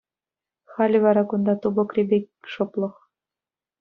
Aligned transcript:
Халӗ 0.71 0.99
вара 1.05 1.23
кунта 1.29 1.53
тупӑкри 1.61 2.03
пек 2.09 2.25
шӑплӑх. 2.51 2.95